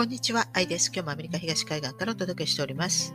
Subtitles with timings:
[0.00, 0.90] こんにちは、アイです。
[0.94, 3.14] 今日もアメリカ東海岸からお届けしております。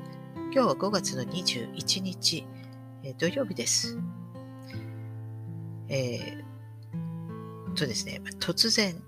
[0.54, 2.46] 今日は5月の21日、
[3.02, 3.98] えー、土曜日です。
[5.90, 9.02] えー、とですね、突然、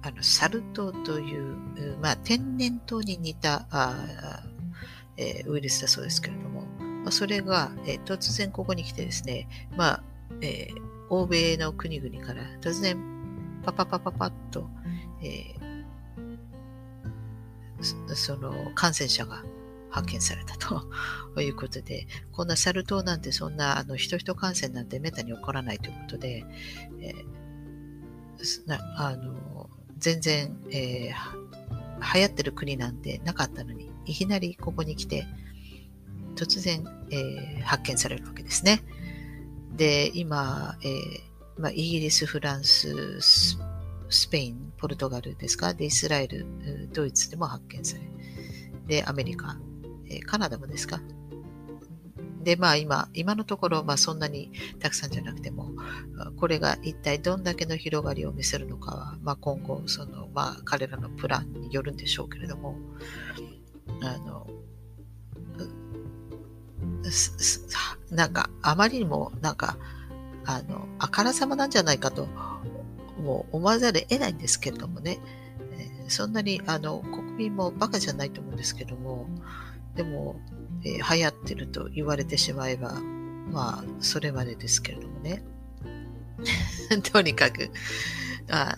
[0.00, 4.42] あのサル痘という、まあ、天然痘に似たあ、
[5.18, 6.62] えー、ウイルスだそうですけれども、
[7.02, 9.46] まあ、それが、えー、突然ここに来てですね、
[9.76, 10.04] まあ
[10.40, 13.15] えー、欧米の国々から突然
[13.72, 14.68] パパパパパッと、
[15.22, 19.42] えー、その感染者が
[19.90, 20.86] 発見されたと
[21.40, 26.44] いうことで、こんなサル痘なんてそんなあの人々感染なんてめったに起こらないということで、
[27.00, 35.26] えー、なあの全然、えー、流行ってる国なんてなかったのに、いきなりここに来て、
[36.36, 38.82] 突然、えー、発見されるわけですね。
[39.74, 43.58] で、今、えーまあ、イギリス、フランス、ス
[44.28, 46.46] ペイン、ポルトガルですか、で、イスラエル、
[46.92, 48.02] ドイツでも発見され、
[48.86, 49.58] で、アメリカ、
[50.08, 51.00] え、カナダもですか？
[52.44, 55.72] で、まあ今、今のところ、まあそんなにたくさんじゃなくても、
[56.36, 62.76] これが一体どんだけの広がりを見せるのかは、まあ今後、その、まあ彼らのプランによるんでしょうけれども、
[64.00, 64.46] あの、
[68.10, 69.76] なんか、あまりにも、なんか、
[70.46, 72.26] あの、あからさまなんじゃないかと、
[73.18, 75.18] もう思わざるを得ないんですけれどもね、
[75.72, 79.28] えー、そんなに、あの、国民もバカじゃないと思うんですけども、
[79.94, 80.40] でも、
[80.84, 82.94] えー、流行ってると言われてしまえば、
[83.50, 85.42] まあ、それまでですけれどもね。
[87.12, 87.70] とにかく、
[88.50, 88.76] あ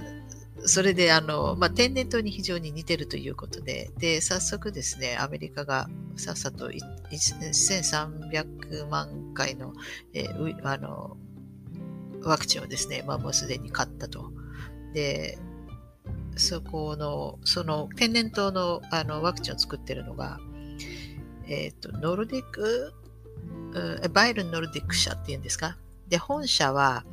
[0.64, 9.72] それで、あの、まあ、天然痘に非常に似てるということで、で、早速ですね、アメリカがさっさと1300万回の、
[10.14, 11.16] えー、あの、
[12.28, 14.30] ワクチンをですね、まあ、もうすでに買ったと。
[14.94, 15.38] で、
[16.36, 20.38] そこの、その天然痘のあのワクチンを作ってるのが、
[21.46, 22.92] えっ、ー、と、ノルディック、
[24.12, 25.76] バイルンノルディック社っていうんですか？
[26.08, 27.04] で、本社は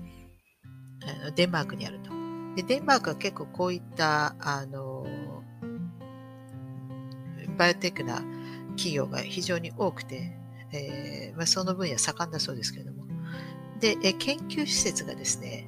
[1.36, 2.12] デンマークにあると。
[2.56, 5.06] で、デンマークは結構こういった、あの、
[7.58, 8.16] バイオテックな
[8.78, 10.38] 企業が非常に多くて、
[10.72, 13.05] えーまあ、その分野盛んだそうですけれども。
[13.86, 15.68] で、え研究施設がですね、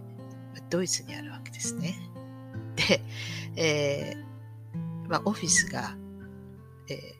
[0.71, 1.99] ドイツにあるわけですね。
[2.75, 3.03] で、
[3.55, 5.95] えーまあ、オフィスが、
[6.89, 7.15] ええ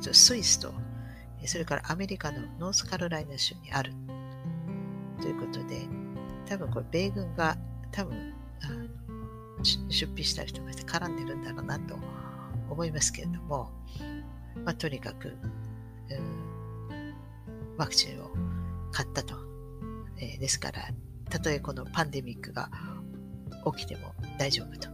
[0.00, 0.72] ー、スイスと、
[1.44, 3.92] それからアメリカのノースカロライナ州にある
[5.20, 5.88] ということで、
[6.48, 7.56] 多分これ米軍が
[7.90, 8.32] 多分
[9.64, 11.98] 出費したりとかして絡んでるんだろうなと
[12.70, 13.72] 思いますけれども、
[14.64, 15.36] まあ、とにかく、
[17.76, 18.30] ワクチンを
[18.92, 19.34] 買ったと。
[20.18, 20.82] えー、ですから、
[21.28, 22.70] たとえこのパンデミックが
[23.76, 24.88] 起きても大丈夫と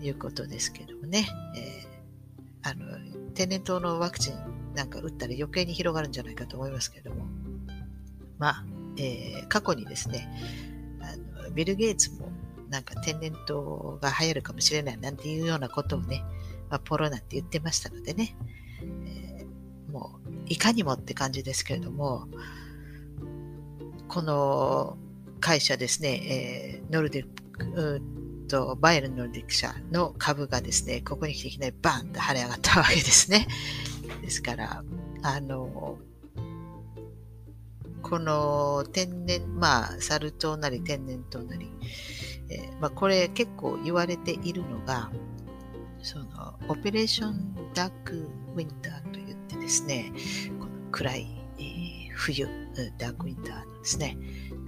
[0.00, 1.28] いうことですけどもね。
[1.56, 1.96] えー
[2.66, 2.98] あの、
[3.34, 7.26] 天然痘のワクチンなんか打ったら余計に広がるんじゃないかと思いますけども、
[8.38, 8.64] まあ、
[8.98, 10.28] えー、過去にですね、
[11.00, 12.28] あのビル・ゲイツも
[12.68, 16.24] なんか天然痘が流行るかもしれないなんていうようなことをね、
[16.68, 18.36] まあ、ポロなんて言ってましたのでね、
[18.82, 22.28] えー、もういかにもって感じですけれども、
[24.08, 24.98] この
[25.40, 28.02] 会社ですね、えー、ノルディック
[28.48, 33.46] と、バイエルン・ノルディック社の株がですね、ここに来ていきなりバンと跳ね上がったわけですね。
[34.22, 34.84] ですから、
[35.22, 35.98] あの、
[38.02, 41.72] この天然、まあ、サル痘なり天然痘なり、
[42.48, 45.10] えー、まあ、これ結構言われているのが、
[46.02, 46.26] その、
[46.68, 49.15] オペレーションダークウィンターと
[49.66, 50.12] ですね、
[50.60, 51.26] この暗い、
[51.58, 52.46] えー、冬、
[52.98, 54.16] ダークウィンターのですね、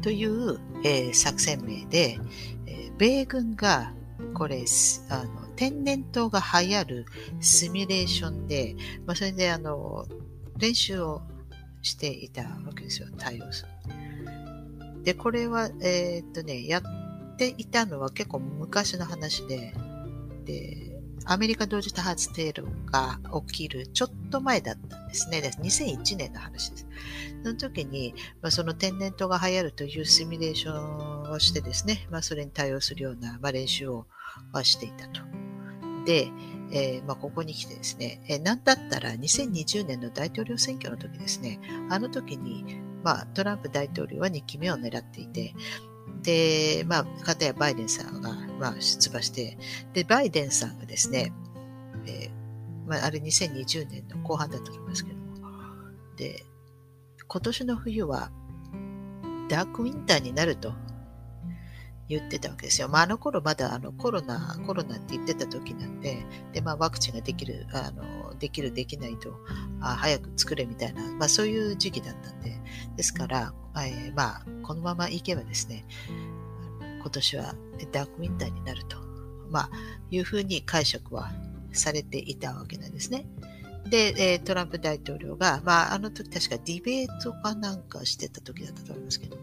[0.03, 2.19] という、えー、作戦名で
[2.67, 3.93] え、米軍が
[4.35, 4.65] これ、
[5.09, 7.07] あの、天然痘が流行る
[7.41, 8.75] シミュレーションで、
[9.07, 10.07] まあ、それであの、
[10.57, 11.23] 練習を
[11.83, 15.05] していたわけですよ、対応する。
[15.05, 19.73] で、これは、えー、っとね、やっていたのは結構昔の話で、
[20.45, 20.88] で、
[21.25, 25.41] アメリカ同時多発テロが起きるちょっと前だったんですね。
[25.61, 26.87] 2001年の話です。
[27.43, 34.07] その時に、まあ、その天然痘が流行るというシミュレーションをしてですね、まあ、それに対応するような、まあ、練習を
[34.63, 35.21] していたと。
[36.05, 36.31] で、
[36.71, 41.61] えー、まあ、ここに来てですね、えー、なんだったら2020年の大統領選挙の時ですね、
[41.91, 45.55] あの時に、まあ、トランプ大統領は2期目を狙っていて、
[46.29, 49.57] で、まあ、かたやバイデンさんが、まあ、出馬して、
[49.95, 51.33] で、バイデンさんがですね、
[52.05, 52.31] えー、
[52.87, 55.25] まあ、あれ2020年の後半だと思いますけども、
[56.19, 56.45] で、
[57.27, 58.31] 今年の冬は
[59.49, 60.75] ダークウィンターになると。
[62.11, 62.89] 言ってたわけですよ。
[62.89, 68.03] まあ、あの頃まだあのコロナ、コロナって言ってた時なんで、で、まあ、ワクチンができる、あの、
[68.39, 69.35] できる、できないと、
[69.81, 72.59] あ早く作れみたいな、まあ、そういう時期だったんで、
[72.97, 75.85] ですから、えー、まあ、このままいけばですね、
[77.01, 77.55] 今年は
[77.93, 78.97] ダークウィンターになると、
[79.51, 79.71] まあ、
[80.11, 81.31] いうふうに解釈は
[81.73, 83.27] されていたわけなんですね。
[83.89, 89.43] で、えトランプ大統領が、まあ、あの時確かディベートかなんかしてた時だったと思いますけども、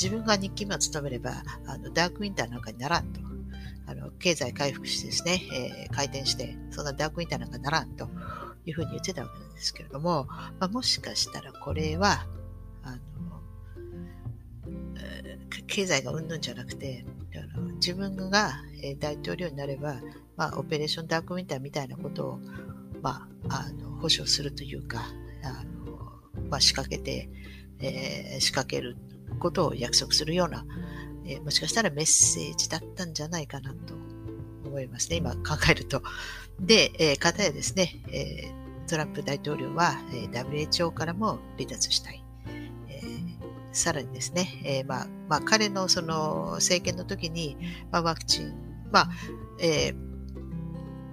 [0.00, 3.31] 自分が日記目を務めれば、あのダークウィンターなんかにならんと。
[3.86, 8.08] あの経済回復してですね、えー、回転して、そんなダークウィンターなんかならんと
[8.64, 12.26] いうふうに言ってたわけなんですけれども、まあ、もしかしたらこれは、
[12.82, 12.98] あの、
[15.66, 18.52] 経済がうんぬんじゃなくて、あの自分が
[18.98, 19.96] 大統領になれば、
[20.36, 22.38] まあ、オペレーションダークウィンターみたいなことを、
[23.00, 25.02] まあ、あの保証するというか、
[25.42, 27.28] あのまあ、仕掛けて、
[27.80, 28.96] えー、仕掛ける
[29.38, 30.64] ことを約束するような、
[31.26, 33.94] えー、もしかしたらメッセージだったんじゃないかなと
[34.64, 36.02] 思いますね、今考えると。
[36.60, 42.24] で、えー、かたやですね、えー、トランプ大統領は、えー、WHO からも離脱したい。
[42.88, 43.38] えー、
[43.72, 47.56] さらにですね、えーまあまあ、彼のその政権の時に、
[47.90, 48.54] まあ、ワクチン、
[48.90, 49.10] まあ
[49.60, 49.96] えー、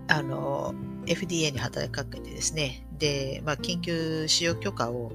[0.08, 0.74] あの
[1.06, 5.12] FDA に働きかけてですね、で、まあ、緊急使用許可を、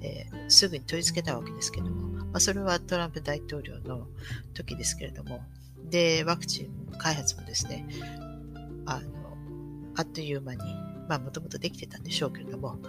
[0.00, 4.08] えー、すぐに取り付けたわけですけども、まあ、それはトランプ大統領の
[4.54, 5.44] 時ですけれども、
[5.88, 7.86] で、ワクチン開発もですね、
[8.86, 9.36] あの、
[9.94, 10.60] あっという間に、
[11.08, 12.80] まあ、もともとできてたんでしょうけれども、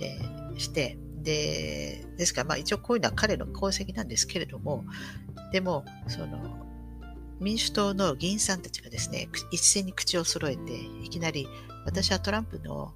[0.00, 4.86] えー、して、で、ですから、まあ、一応こういうのは彼の功績なんですけれども、
[5.52, 6.66] でも、その、
[7.40, 10.72] 民主党の議員さんたちがですね、一斉に口を揃えて、
[11.02, 11.46] いきなり、
[11.84, 12.94] 私はトランプの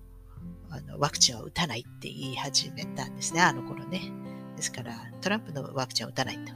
[0.70, 4.10] あのワクチンを打たないって言い始めたんですね、あの頃ね。
[4.58, 6.52] ですから、トランプのワクチンを打たないと。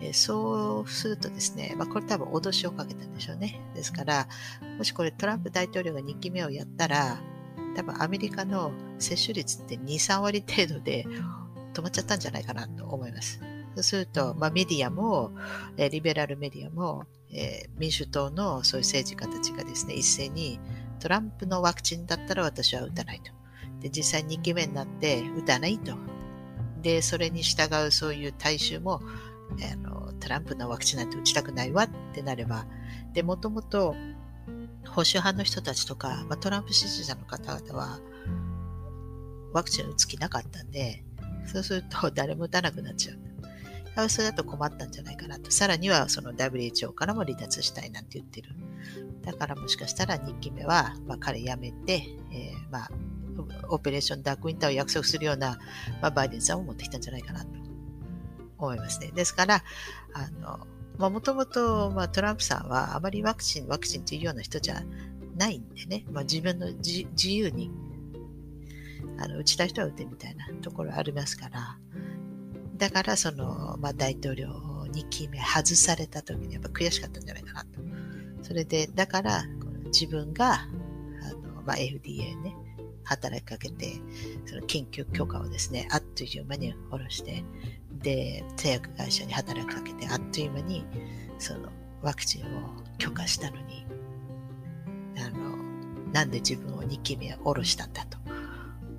[0.00, 3.60] えそうするとですね、まあ、これ多分脅しをかけたんでしょうね。
[3.74, 4.28] ですから、
[4.78, 7.20] もしこれトランプ大統領が2期目をやったら、
[7.76, 11.04] 多分アメリカの接種率って2、3割程度で
[11.74, 13.40] 止まっちゃったんじゃないかなと思います。
[13.74, 15.32] そうすると、まあ、メディアも、
[15.76, 20.60] えリベラルメディアも、えー、民主党のそういう政治家たちがですね、一斉に
[21.00, 23.32] トランプのワクチンだったら私は打たないと。
[23.80, 25.96] で、実際2期目になって打たないと
[26.80, 29.00] で、それに従うそういう大衆も、
[29.72, 32.66] あのトランプのワクチンなんて打ちたくないわってなれば、
[33.12, 33.94] で、もともと
[34.86, 38.00] 保守派の人たちとか、まあ、トランプ支持者の方々は、
[39.52, 41.04] ワクチン打つ気なかったんで、
[41.46, 44.08] そうすると 誰も打たなくなっちゃう。
[44.08, 45.50] それだと困ったんじゃないかなと。
[45.50, 48.50] さらにはその WHO からも離脱したいなんて言ってる。
[49.22, 52.90] だからもしかしたら2期目は、まあ、彼辞めて、えー、まあ
[53.68, 55.58] オペレーションダークウィンターを約束するような、
[56.00, 57.48] まあ、バイデンさんを持ってきたんじゃないかなと
[58.58, 59.10] 思いますね。
[59.14, 59.62] ですから、
[60.12, 60.66] あの、
[60.98, 64.82] まあ、もともと、まあ、トランプさんはあまりワクチン、ワクチンというような人じゃ
[65.36, 67.70] ないんでね、まあ、自分の自由に、
[69.18, 71.78] あの、打ちたい人は打てみたいなところありますから、
[72.76, 74.48] だから、その、まあ、大統領
[74.92, 77.80] 2期目外された時にやっぱ悔しかったんじゃないかなと。
[78.42, 79.44] それで、だから、
[79.86, 80.66] 自分が、あ
[81.46, 82.56] の、まあ、FDA ね、
[83.04, 84.00] 働きかけて、
[84.46, 87.44] その緊急許可をですね、あっという間に下ろして、
[88.02, 90.84] で、製薬会社に働きかけて、あっという間に、
[91.38, 91.70] その
[92.02, 93.86] ワクチンを許可したのに、
[95.18, 95.56] あの、
[96.12, 98.18] なんで自分を2期目下ろしたんだと。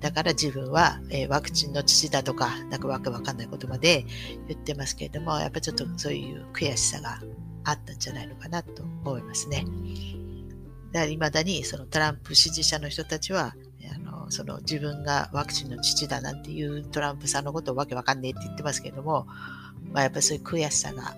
[0.00, 4.04] だから自分は、えー、ワクチンの父だとか、なんかわけわかんないことまで
[4.48, 7.20] 言ってますけれども、やっぱちょっとそういう悔しさが
[7.64, 9.64] あったんじゃないのかなと思いますね。
[10.92, 13.54] だから未だにそのトランプ支持者の人たちは、
[14.32, 19.26] その自分がワクチンの父だなんていうトランプさんのことをわけわかんねえって言ってますけれども、
[19.92, 21.14] まあ、やっぱりそういう悔しさが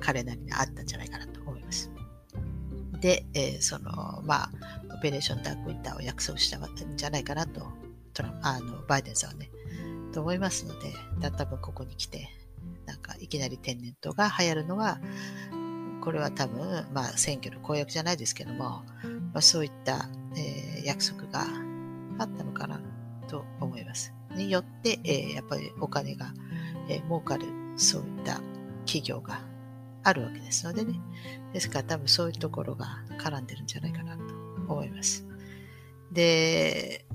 [0.00, 1.92] 彼なりにあったんじゃないかなと思います。
[3.00, 4.50] で、えー、その、まあ、
[4.98, 7.68] オペレーションダークウィンターを約束したんじゃないかなと、
[8.14, 9.48] トラあのバイデンさんはね、
[10.12, 12.28] と思いますので、だ多分ここに来て、
[12.84, 14.98] なんかいきなり天然痘が流行るのは、
[16.02, 18.82] これは多分、まあ、選挙の公約じゃないですけども、
[19.32, 21.46] まあ、そういった、えー、約束が
[22.20, 22.80] あったのかな
[23.28, 24.12] と思います。
[24.34, 26.32] によって、えー、やっぱりお金が、
[26.88, 27.46] えー、儲かる
[27.76, 28.40] そういった
[28.84, 29.40] 企業が
[30.02, 31.00] あるわけですのでね。
[31.52, 34.22] ですから多分そういうところが絡んでるんじゃないかなと
[34.68, 35.26] 思います。
[36.12, 37.06] で、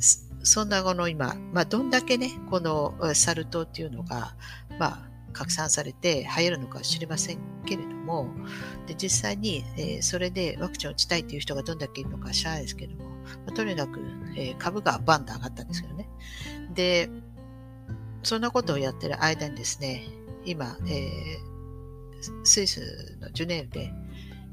[0.43, 4.35] そんなこの今、まあ、どんだけね、このサル痘っていうのが、
[4.79, 8.29] まあ、拡散されて流行るのか知りませんけれども、
[8.87, 13.14] で実際に、えー、それでワクチンを打ちたいという人がどんだけいるのか知らないですけれども、
[13.45, 13.99] まあ、とにかく、
[14.35, 16.07] えー、株がバンと上がったんですけどね。
[16.73, 17.09] で、
[18.23, 20.07] そんなことをやってる間にですね、
[20.45, 23.93] 今、えー、スイスのジュネーブで、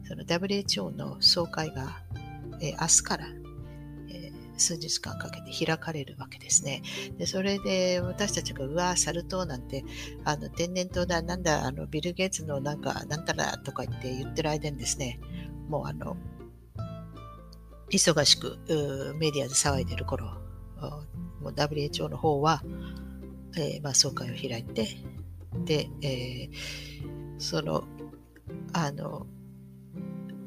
[0.05, 2.03] その WHO の総会が、
[2.61, 3.27] えー、明日から、
[4.11, 6.83] え、数日間かけて開かれるわけですね。
[7.19, 9.85] で、それで私たちが、うわ、サル痘なんて、
[10.25, 15.19] あの、天然痘だ、なんだ、あの、ビル・ゲイツのなんか、なんたらとか言って言ってる間にですね、
[15.69, 16.17] もうあの、
[17.93, 18.59] 忙しく
[19.19, 20.39] メディアで騒いでる頃、
[21.45, 22.63] WHO の方は、
[23.57, 24.89] えー、まあ、総会を開いて、
[25.65, 26.51] で、えー、
[27.39, 27.85] その、
[28.73, 29.27] あの、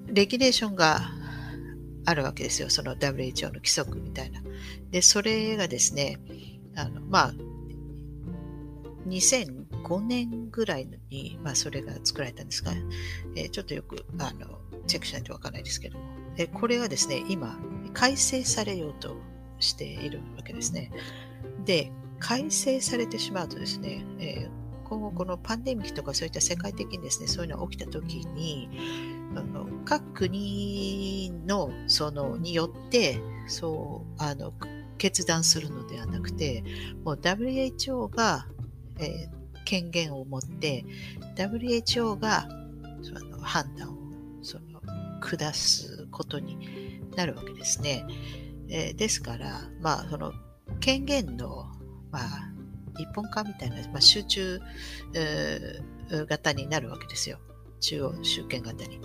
[0.07, 1.01] レギュレーションが
[2.05, 2.69] あるわけですよ。
[2.69, 4.41] その WHO の規則みたいな。
[4.89, 6.17] で、それがですね、
[6.75, 7.33] あの、まあ、
[9.07, 12.71] 2005年ぐらいに、まあ、それが作られたんですが、
[13.35, 17.57] えー、ちょっとよく、あの、チェックしないとわからないですけども、えこれがですね、今、
[17.93, 19.15] 改正されようと
[19.59, 20.91] しているわけですね。
[21.65, 24.49] で、改正されてしまうとですね、え、
[24.83, 28.69] 今後このパンデミックとかそういった世界的にですね、そういうのが起きたときに、
[29.35, 34.53] あの各国のそのによって、そうあの
[34.97, 36.63] 決断するのではなくて、
[37.03, 38.47] もう WHO が、
[38.99, 40.85] えー、権限を持って、
[41.35, 42.47] WHO が
[43.01, 43.95] その判断を
[44.41, 44.81] その
[45.19, 46.57] 下すことに
[47.15, 48.07] なるわけですね。
[48.69, 50.33] えー、ですから、まあ、その
[50.79, 51.65] 権限の、
[52.11, 52.51] まあ、
[52.97, 54.59] 一本化みたいな、まあ、集中、
[55.13, 57.39] えー、型になるわけですよ。
[57.81, 58.99] 中央集権型に。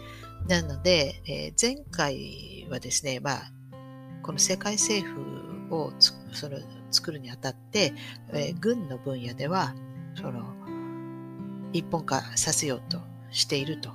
[0.48, 3.52] なので、えー、前回はですね、まあ、
[4.22, 5.06] この世界政
[5.68, 6.58] 府をその
[6.90, 7.92] 作るにあたって、
[8.32, 9.74] えー、軍の分野では、
[10.14, 10.54] その、
[11.72, 12.98] 一本化させようと
[13.30, 13.90] していると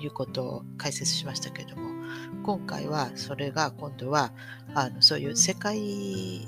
[0.00, 1.90] いうことを解説しましたけれども、
[2.42, 4.32] 今回はそれが今度は
[4.74, 5.78] あのそういう世界、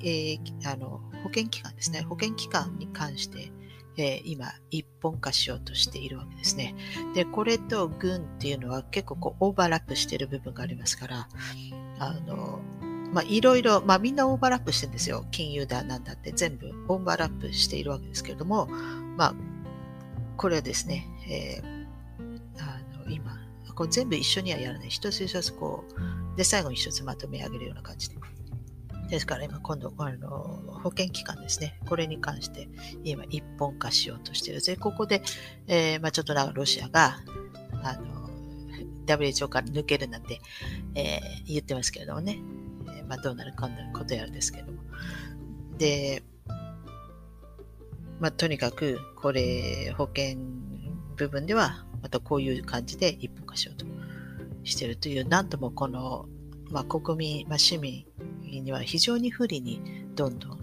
[0.02, 2.02] えー、あの保険機関ですね。
[2.02, 3.52] 保険機関に関して、
[3.96, 6.74] えー、今一本化しようとしているわけですね。
[7.14, 11.28] でこれと軍っていうのは結構こうオーバーラップしている部分がありますから
[11.98, 12.60] あの
[13.14, 15.24] まあ、いろいろ、まあ、みんなオーバーラップしてるんですよ。
[15.30, 18.66] 金融だなんだって全部オーバーラップしているわけですけれども、
[19.16, 19.34] まあ、
[20.36, 21.73] これはですね、えー、
[23.74, 24.88] こう全部一緒にはやらない。
[24.88, 25.84] 一つ一つこ
[26.34, 28.16] う、で、最後に一つまとめ上げるような感じで。
[29.08, 30.28] ですから今今度、あの、
[30.82, 31.78] 保険機関ですね。
[31.86, 32.68] これに関して
[33.04, 34.62] 今一本化しようとしている。
[34.62, 35.22] で、ここで、
[35.66, 37.18] えー、まあちょっとなんかロシアが、
[37.82, 38.30] あの、
[39.06, 40.40] WHO から抜けるなんて、
[40.94, 42.38] えー、言ってますけれどもね。
[42.96, 44.82] えー、まあどうなるかんなことやるんですけれども。
[45.76, 46.22] で、
[48.20, 50.38] まあとにかく、これ、保険
[51.16, 53.86] 部分では、またこういう感じで一本化しようと
[54.62, 56.26] しているという、なんともこの、
[56.70, 58.04] まあ、国民、まあ、市民
[58.42, 59.80] には非常に不利に
[60.14, 60.60] どんどん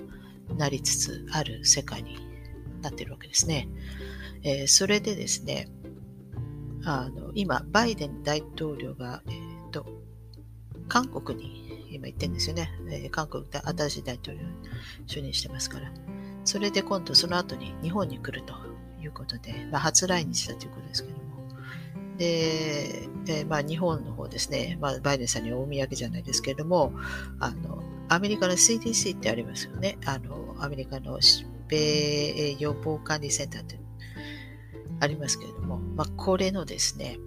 [0.55, 2.19] なりつつある世界に
[2.83, 3.67] なっているわけですね。
[4.43, 5.67] えー、それでですね、
[6.86, 9.88] あの今、バイデン大統領が、えーと、
[10.88, 12.71] 韓国に今行ってるんですよね。
[12.88, 14.43] えー、韓国で新しい大統領
[15.07, 15.91] 就任してますから。
[16.43, 18.53] それで今度その後に日本に来ると
[19.01, 21.30] いうことで、まあ、初来日だということですけども、
[22.21, 26.93] で、えー、まあ、日本の方ですね、まあ、バイデンさんにお土産じゃないですけれども、
[27.39, 29.97] あの、アメリカの CDC ってありますよね。
[30.05, 33.79] あの、アメリカの疾病予防管理センターって
[34.99, 37.17] ありますけれども、まあ、これのですね、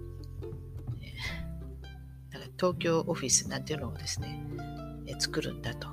[2.57, 4.41] 東京オフィスなんていうのをですね、
[5.19, 5.89] 作るんだと。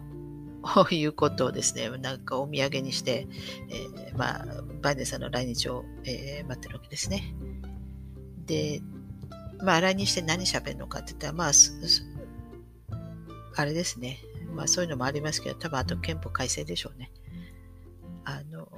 [0.95, 3.27] いうことをですね、なんかお土産にして、
[3.69, 4.47] えー、まあ、
[4.81, 7.35] バイデンさんの来日を、えー、待ってるわけですね。
[8.47, 8.81] で、
[9.63, 11.53] まあ、来日して何喋るのかって言ったら、まあ、
[13.57, 14.19] あれですね。
[14.55, 17.11] まあ、そういうのもありますけど、多分あと憲法改正でしょうね。
[18.25, 18.69] あの、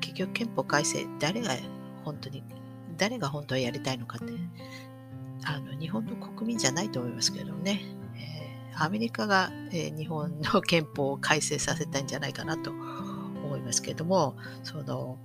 [0.00, 1.54] 結局憲法改正、誰が
[2.04, 2.42] 本当に、
[2.96, 4.34] 誰が本当はやりたいのかって、
[5.44, 7.80] あの、日本の国民じゃないと思いますけどね。
[8.16, 15.18] えー、アメリカが、えー、日本の憲法を改正させたいんじゃないかなと思いますけども、その、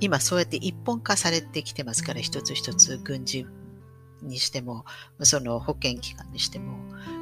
[0.00, 3.46] 今そうやって一本化されてきてますから、一つ一つ軍事
[4.22, 4.84] にしても、
[5.20, 6.76] その保険機関にしても、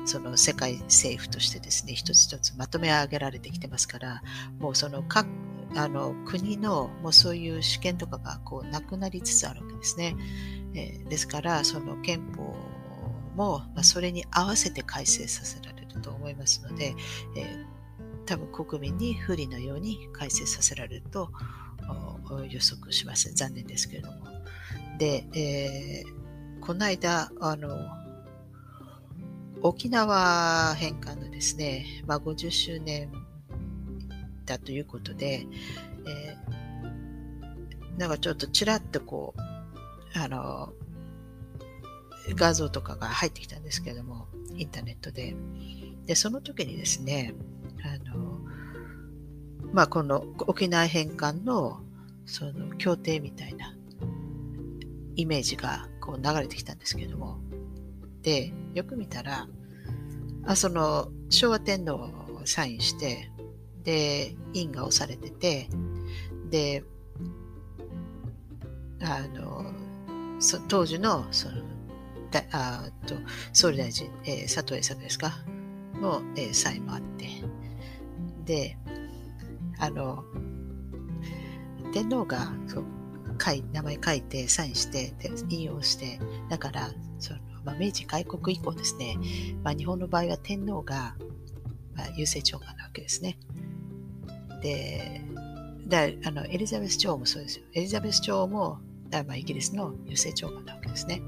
[0.04, 4.22] その世界政府としてですね、一つ一つまとめ上げられてきてますから、
[4.58, 5.26] もうその各
[5.76, 10.16] あの国のもうそういう主権とかがこうなくなりつつあるわけですね。
[10.74, 12.54] えー、ですから、その憲法
[13.34, 16.94] も、まあ、それに合わせて改正させられると思いますので、
[17.36, 17.64] えー、
[18.24, 21.30] 多分国民に不利のように改正させられると
[22.50, 23.32] 予測します。
[23.34, 24.16] 残念ですけれども。
[24.98, 27.78] で、えー、この間、あの、
[29.62, 33.10] 沖縄返還のですね、まあ、50周年
[34.44, 35.46] だということで、
[36.06, 40.72] えー、なんかちょっとちらっとこう、あの、
[42.36, 45.34] 画像とかが入ってきたんですけれども、インターネットで。
[46.06, 47.34] で、その時にですね、
[47.82, 48.23] あの、
[49.74, 51.80] まあ、この沖縄返還の、
[52.26, 53.76] その協定みたいな
[55.16, 57.40] イメージがこう流れてきたんですけれども、
[58.22, 59.48] で、よく見たら、
[60.46, 62.10] あその昭和天皇を
[62.44, 63.32] サインして、
[63.82, 65.68] で、印が押されてて、
[66.50, 66.84] で、
[69.02, 69.72] あの、
[70.68, 71.56] 当時のその
[72.30, 73.16] だあと
[73.52, 75.32] 総理大臣、えー、佐藤栄作ですか？
[76.00, 77.28] の、えー、サインもあって、
[78.44, 78.78] で、
[79.78, 80.24] あの、
[81.92, 82.84] 天皇がそう
[83.40, 89.16] 書い名前書いてサインしてで引用して、だからその、まあ、明治開国以降ですね、
[89.62, 91.16] まあ、日本の場合は天皇が、
[91.94, 93.38] まあ、郵政長官なわけですね。
[94.62, 95.22] で、
[95.86, 97.64] だあのエリザベス女王もそうですよ。
[97.74, 98.78] エリザベス女王も
[99.10, 101.22] だまあイギリスの郵政長官なわけですね。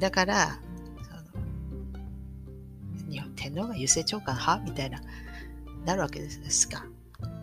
[0.00, 0.60] だから、
[1.02, 1.10] そ
[2.98, 5.00] の日本天皇が郵政長官はみたいな、
[5.84, 6.84] なるわけですが。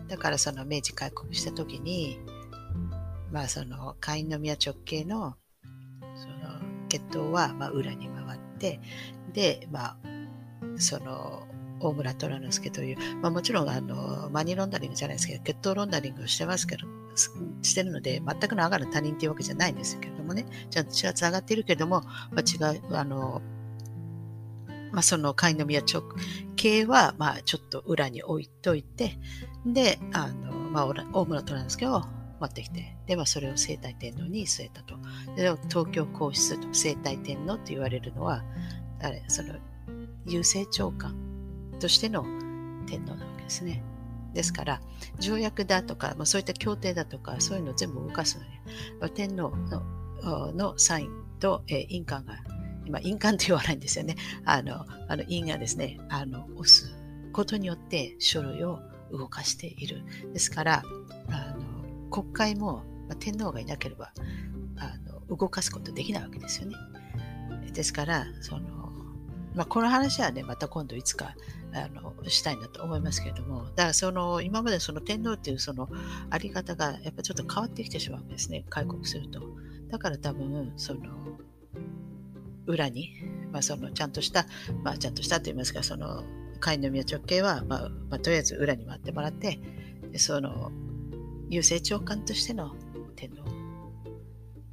[0.08, 2.18] だからその明治開国した時に、
[3.30, 5.36] まあその会員の宮直系の
[6.14, 8.80] その血統はまあ裏に回って、
[9.32, 9.96] で、まあ、
[10.76, 11.46] その
[11.80, 16.86] 大村虎之助という、まあ、もちろんあのマニーロンダリングじゃないですけど、血統ロンダリングをしてますけど、
[17.62, 23.42] してるので、全くの上がる他人っていうわけじゃないんですけれどもね、ちゃんと血はつながっているけれども、まあ、違う、あの、
[24.92, 26.02] まあ、その会員の宮直
[26.56, 29.18] 系は、まあ、ちょっと裏に置いといて、
[29.66, 32.02] で、あの、まあ、大村虎之助を
[32.40, 34.96] 持ってきて、で、まあ、それを生体天皇に据えたと。
[35.36, 38.44] で、東京皇室と生体天皇と言われるのは、
[39.00, 39.54] あれ、その、
[40.26, 41.16] 郵政長官
[41.80, 42.24] としての
[42.86, 43.82] 天皇なわけですね。
[44.34, 44.80] ですから、
[45.18, 49.82] 条約だとか、まあ、そういった協定だとか、そういうのを全部動かすのに、天皇の
[50.52, 52.34] のサインと、えー、印鑑が、
[52.84, 54.16] 今、印鑑と言わないんですよね。
[54.44, 56.94] あの、あの印がですね、あの、押す
[57.32, 60.02] ことによって書類を動かしている。
[60.32, 60.82] ですから、
[61.28, 64.12] あの国会も、まあ、天皇がいなければ
[64.76, 64.92] あ
[65.30, 66.76] の動かすことできないわけですよね。
[67.72, 68.92] ですから、その
[69.54, 71.34] まあ、この話はね、また今度いつか
[71.74, 75.88] あのしたいなと思いますけれども、だからその今までその天皇っていうその
[76.30, 79.40] あり方がやっぱちょっと変わってきてしまうんですね、開国すると。
[79.88, 81.00] だから多分、その
[82.66, 83.10] 裏に、
[83.52, 84.46] まあ、そのちゃんとした、
[84.82, 86.24] まあ、ちゃんとしたと言いますか、その
[86.60, 89.58] 会員の宮直系は、まあまあ、とりあえず裏に回ってもらって、
[90.16, 90.70] その
[91.50, 92.74] 郵政長官としての
[93.16, 93.42] 天皇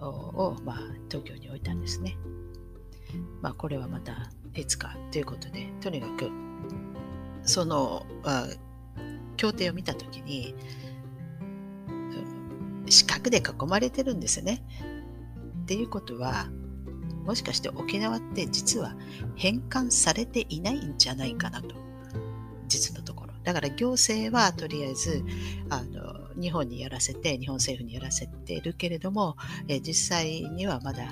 [0.06, 0.78] を、まあ、
[1.10, 2.18] 東京に置いたんですね。
[3.42, 6.30] まあ、これはまたいつかということで、とにかく、
[7.44, 8.48] その、あ
[9.38, 10.54] 協定を見たときに、
[12.88, 14.64] 四角で囲まれてるんですね。
[15.64, 16.50] っていうことは、
[17.30, 18.96] もしかして沖縄って実は
[19.36, 21.76] 返還されていないんじゃないかなと。
[22.68, 23.34] 実のところ。
[23.44, 25.24] だから行政はとりあえず、
[25.70, 29.38] あの、日本にやらせて、日本政府にやらせてるけれども、
[29.68, 31.04] え実際にはまだ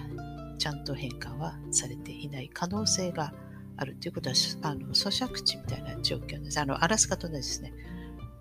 [0.57, 3.31] ちゃんと返還はされていない可能性が
[3.75, 6.59] あるということは、あの咀嚼地みたいな状況です。
[6.59, 7.73] あの、アラスカとですね、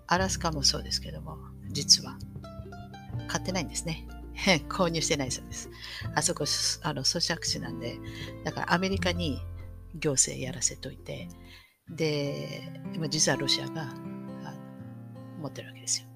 [0.07, 1.37] アラスカもそうですけども、
[1.69, 2.17] 実は
[3.27, 4.07] 買ってないんですね。
[4.69, 5.69] 購入してないそうです。
[6.15, 6.45] あそこ、
[6.83, 7.99] あの、咀嚼地なんで、
[8.43, 9.41] だからアメリカに
[9.95, 11.27] 行政やらせといて、
[11.89, 13.87] で、今実はロシアが
[15.41, 16.07] 持ってるわけですよ。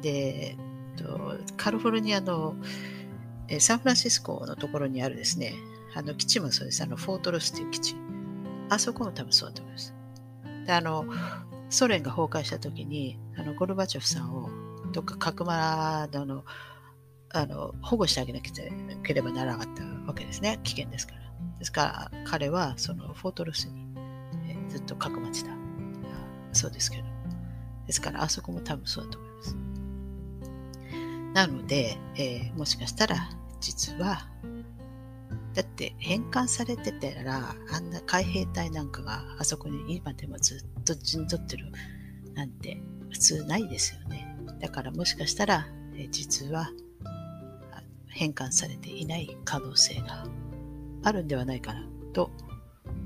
[0.00, 0.56] で、
[0.96, 2.56] とカリフォルニアの
[3.58, 5.54] サンフランシスコのところにあるですね、
[5.94, 6.82] あの基地もそうです。
[6.82, 7.96] あのフォートロスという基地。
[8.68, 9.94] あそこも多分そうだと思います。
[10.66, 11.04] で、あの、
[11.68, 14.48] ソ連が崩壊した時に、あのゴルバチョフさんを
[14.92, 16.44] どっかかくまの
[17.34, 20.60] あの保護してあげなければならなかったわけですね。
[20.62, 21.20] 危険ですから。
[21.58, 23.86] ですから、彼はそのフォートロスに、
[24.48, 25.50] え、ずっとかくまってた。
[26.52, 27.04] そうですけど。
[27.86, 29.56] ですから、あそこも多分そうだと思います。
[31.34, 34.28] なので、えー、もしかしたら実は、
[35.54, 41.72] だって返還されてたら、あんな海兵隊なんかがあそこに今でもずっと陣取ってる
[42.34, 44.36] なんて普通ないですよね。
[44.60, 46.70] だからもしかしたら、えー、実は
[48.12, 50.26] 変換されていない可能性が
[51.02, 52.30] あるんではないかなと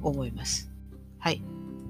[0.03, 0.71] 思います。
[1.19, 1.43] はい。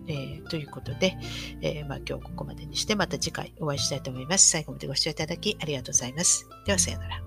[0.09, 1.17] えー、ということで、
[1.61, 4.49] えー、まあ、今日ここまでにしてまた次回お会いしたいと思います。
[4.49, 6.49] 最後までご視聴いただきありがとうございます。
[6.65, 7.26] ではさようなら。